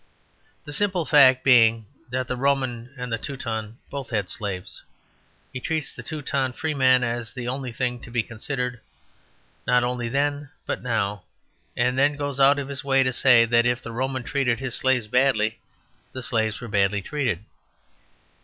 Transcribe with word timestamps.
The 0.65 0.73
simple 0.73 1.05
fact 1.05 1.43
being 1.43 1.85
that 2.09 2.27
the 2.27 2.35
Roman 2.35 2.91
and 2.97 3.13
the 3.13 3.19
Teuton 3.19 3.77
both 3.91 4.09
had 4.09 4.29
slaves, 4.29 4.81
he 5.53 5.59
treats 5.59 5.93
the 5.93 6.01
Teuton 6.01 6.53
free 6.53 6.73
man 6.73 7.03
as 7.03 7.31
the 7.33 7.47
only 7.47 7.71
thing 7.71 7.99
to 8.01 8.09
be 8.09 8.23
considered, 8.23 8.81
not 9.67 9.83
only 9.83 10.09
then 10.09 10.49
but 10.65 10.81
now; 10.81 11.21
and 11.77 11.99
then 11.99 12.15
goes 12.15 12.39
out 12.39 12.57
of 12.57 12.67
his 12.67 12.83
way 12.83 13.03
to 13.03 13.13
say 13.13 13.45
that 13.45 13.67
if 13.67 13.79
the 13.83 13.91
Roman 13.91 14.23
treated 14.23 14.59
his 14.59 14.73
slaves 14.73 15.05
badly, 15.05 15.59
the 16.13 16.23
slaves 16.23 16.61
were 16.61 16.67
badly 16.67 17.03
treated. 17.03 17.41